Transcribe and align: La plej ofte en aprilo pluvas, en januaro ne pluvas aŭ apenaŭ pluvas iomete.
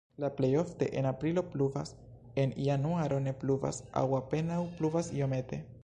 La 0.21 0.29
plej 0.37 0.47
ofte 0.61 0.87
en 1.01 1.07
aprilo 1.09 1.43
pluvas, 1.51 1.91
en 2.45 2.55
januaro 2.69 3.21
ne 3.27 3.35
pluvas 3.45 3.83
aŭ 4.03 4.07
apenaŭ 4.23 4.61
pluvas 4.81 5.15
iomete. 5.21 5.63